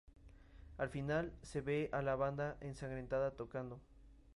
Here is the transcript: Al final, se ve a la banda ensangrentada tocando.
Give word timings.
Al 0.79 0.89
final, 0.89 1.31
se 1.43 1.61
ve 1.61 1.87
a 1.93 2.01
la 2.01 2.15
banda 2.15 2.57
ensangrentada 2.61 3.29
tocando. 3.35 3.79